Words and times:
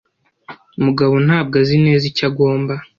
Mugabo 0.85 1.15
ntabwo 1.25 1.55
azi 1.61 1.75
neza 1.85 2.03
icyo 2.11 2.23
agomba 2.29 2.73